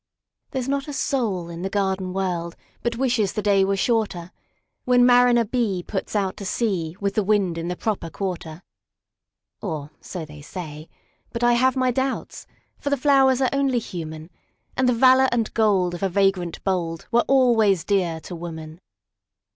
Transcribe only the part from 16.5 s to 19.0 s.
boldWere always dear to woman.